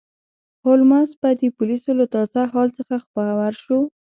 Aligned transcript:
هولمز 0.63 1.09
به 1.21 1.29
د 1.39 1.41
پولیسو 1.55 1.91
له 1.99 2.05
تازه 2.13 2.41
حال 2.53 2.69
څخه 2.77 2.95
خبر 3.05 3.53
شو. 3.63 3.79